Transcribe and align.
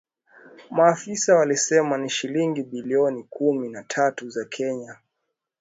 Maafisa 0.71 1.35
walisema 1.35 1.97
ni 1.97 2.09
shilingi 2.09 2.63
bilioni 2.63 3.23
kumi 3.29 3.69
na 3.69 3.83
tatu 3.83 4.29
za 4.29 4.45
Kenya 4.45 4.97